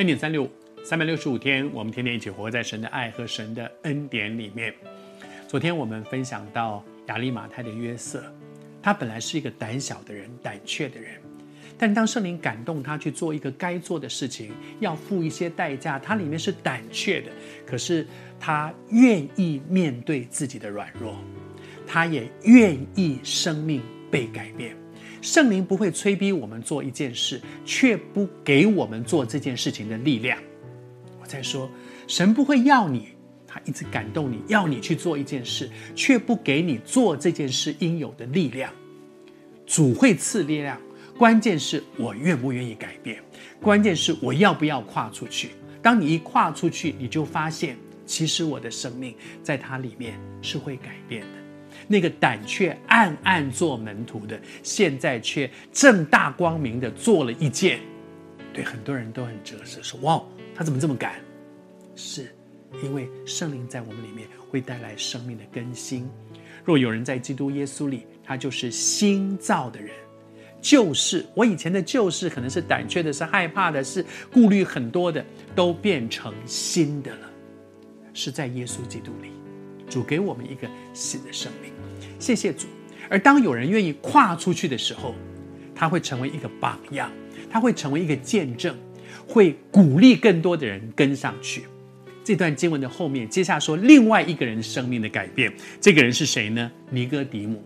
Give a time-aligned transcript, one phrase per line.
[0.00, 0.50] 恩典三六五，
[0.82, 4.72] 三百六十五天，我们天天一起活在神的爱和神的恩典里面。
[5.46, 8.24] 昨天我们分享到亚利马泰的约瑟，
[8.82, 11.20] 他本来是一个胆小的人、胆怯的人，
[11.76, 17.30] 但当圣灵感动他去做一个该做的事情，要付一些代价，他里面是胆怯的，
[17.66, 18.06] 可是
[18.40, 21.14] 他愿意面对自己的软弱，
[21.86, 24.74] 他也愿意生命被改变。
[25.20, 30.38] 圣灵不会催逼我们做一件事，却不给我们做这件事情的力量。
[31.20, 31.70] 我在说，
[32.06, 33.08] 神不会要你，
[33.46, 38.72] 他一直感动你，要你去做一件事，却不给你做这件事应有的力量。
[39.66, 40.80] 主会赐力量，
[41.18, 43.22] 关键是我愿不愿意改变，
[43.60, 45.50] 关键是我要不要跨出去。
[45.82, 51.28] 当你一跨出去，你就发现，其实我的生命在它里面是会改变的。
[51.88, 57.80] 那个胆怯、暗暗做门徒的，现在却正大光明的做了一件，
[58.52, 60.22] 对很多人都很折舌，说：“哇，
[60.54, 61.14] 他怎么这么敢？”
[61.96, 62.34] 是
[62.82, 66.08] 因为圣灵在我们里面会带来生命的更新。
[66.64, 69.90] 若有人在基督耶稣里，他就是新造的人，
[70.60, 77.30] 旧事，我以前的旧事可能是胆怯的，是害怕的，是顾虑很多的，都变成新的了，
[78.12, 79.30] 是在耶稣基督里。
[79.90, 81.72] 主给我们一个新的生命，
[82.20, 82.66] 谢谢主。
[83.10, 85.14] 而当有人愿意跨出去的时候，
[85.74, 87.10] 他会成为一个榜样，
[87.50, 88.74] 他会成为一个见证，
[89.26, 91.64] 会鼓励更多的人跟上去。
[92.22, 96.70] 这段经文的后面，接下说另外一个人生命的改变，这个人是谁呢？
[96.90, 97.60] 尼哥底母。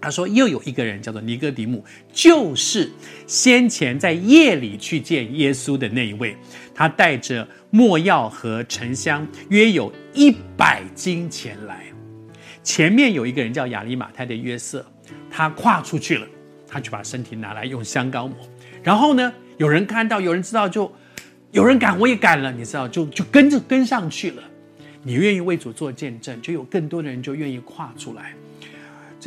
[0.00, 2.88] 他说：“又有一个人叫做尼哥底母，就是
[3.26, 6.36] 先前在夜里去见耶稣的那一位。
[6.72, 11.84] 他带着没药和沉香，约有一百斤前来。
[12.62, 14.86] 前面有一个人叫亚利马太的约瑟，
[15.28, 16.26] 他跨出去了，
[16.68, 18.36] 他去把身体拿来用香膏抹。
[18.82, 20.92] 然后呢，有人看到，有人知道，就
[21.50, 24.42] 有人赶，我也赶了，你知道，就就跟着跟上去了。
[25.02, 28.32] 你愿意为主做见证，就有更多的人就愿意跨出来。”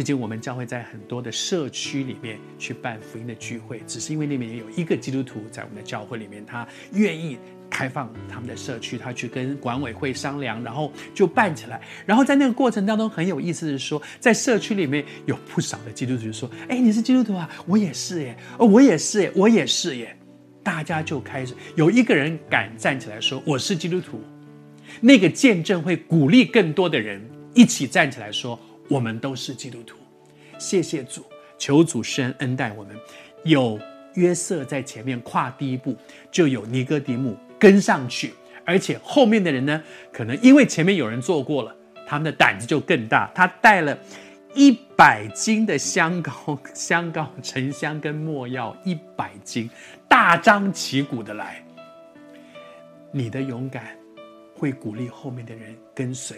[0.02, 7.38] 最近我们将会在很多的社区里面去办福音的聚会，只是因为那边也有一个基督徒在我们的教会里面，他愿意
[7.70, 11.80] 开放他们的社区，他去跟管委会商量，然后就办起来。
[12.04, 17.48] 然后在那个过程当中很有意思的是说，在社区里面有不少的基督徒说：“哎，你是基督徒啊？
[17.68, 20.18] 我也是耶，哦，我也是耶，我也是耶。”
[20.64, 24.20] 大家就开始有一个人敢站起来说：“我是基督徒。”
[25.00, 27.22] 那个见证会鼓励更多的人
[27.54, 28.60] 一起站起来说。
[28.92, 29.96] 我们都是基督徒，
[30.60, 31.24] 谢谢主，
[31.58, 32.94] 求主施恩恩待我们。
[33.46, 33.80] 有
[34.16, 35.96] 约瑟在前面跨第一步，
[36.30, 38.34] 就有尼哥底母跟上去，
[38.66, 39.82] 而且后面的人呢，
[40.12, 41.74] 可能因为前面有人做过了，
[42.06, 43.32] 他们的胆子就更大。
[43.34, 43.98] 他带了
[44.54, 49.70] 一百斤的香膏、 香膏、沉香跟没药，一百斤，
[50.10, 51.64] 大张旗鼓的来。
[53.14, 53.98] 你的勇敢
[54.54, 56.38] 会鼓励后面的人跟随，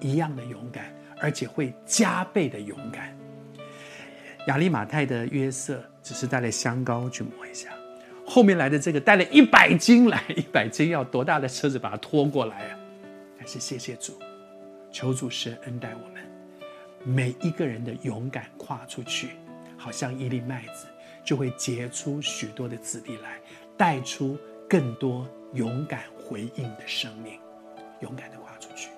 [0.00, 0.90] 一样的勇敢。
[1.24, 3.16] 而且会加倍的勇敢。
[4.46, 7.70] 亚利马泰的约瑟只是带了香膏去抹一下，
[8.26, 12.78] 后面来的这个带了一百斤来， 一百斤要多大的车子把它拖过来啊？
[13.38, 14.20] 还是谢谢主，
[14.92, 16.22] 求主神恩待我们，
[17.02, 19.30] 每一个人的勇敢跨出去，
[19.78, 20.86] 好像一粒麦子，
[21.24, 23.40] 就会结出许多的子弟来，
[23.78, 27.38] 带出更多勇敢回应的生命，
[28.00, 28.90] 勇敢的跨出去。